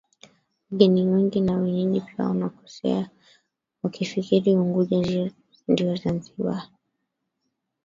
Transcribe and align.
Wageni 0.71 1.05
wengi 1.05 1.41
na 1.41 1.57
wenyeji 1.57 2.01
pia 2.01 2.25
wanakosea 2.25 3.09
wakifikiri 3.83 4.55
Unguja 4.55 5.31
ndio 5.67 5.95
Zanzibar 5.95 6.69